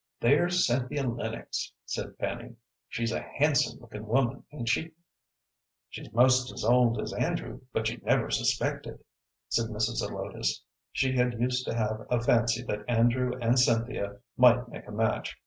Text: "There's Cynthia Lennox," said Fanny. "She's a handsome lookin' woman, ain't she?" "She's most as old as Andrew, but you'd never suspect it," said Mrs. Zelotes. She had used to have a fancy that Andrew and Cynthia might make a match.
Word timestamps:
"There's 0.19 0.65
Cynthia 0.65 1.03
Lennox," 1.07 1.73
said 1.85 2.15
Fanny. 2.19 2.55
"She's 2.89 3.11
a 3.11 3.21
handsome 3.21 3.79
lookin' 3.79 4.07
woman, 4.07 4.43
ain't 4.51 4.67
she?" 4.67 4.93
"She's 5.89 6.11
most 6.11 6.51
as 6.51 6.63
old 6.65 6.99
as 6.99 7.13
Andrew, 7.13 7.61
but 7.71 7.87
you'd 7.87 8.01
never 8.03 8.31
suspect 8.31 8.87
it," 8.87 9.05
said 9.49 9.67
Mrs. 9.69 9.97
Zelotes. 9.97 10.63
She 10.91 11.11
had 11.15 11.39
used 11.39 11.65
to 11.67 11.75
have 11.75 12.07
a 12.09 12.19
fancy 12.19 12.63
that 12.63 12.83
Andrew 12.89 13.37
and 13.43 13.59
Cynthia 13.59 14.17
might 14.37 14.67
make 14.69 14.87
a 14.87 14.91
match. 14.91 15.37